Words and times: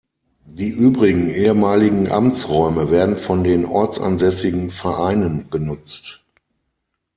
Die 0.47 0.69
übrigen 0.69 1.29
ehemaligen 1.29 2.09
Amtsräume 2.11 2.89
werden 2.89 3.17
von 3.17 3.43
den 3.43 3.65
ortsansässigen 3.65 4.71
Vereinen 4.71 5.51
genutzt. 5.51 6.23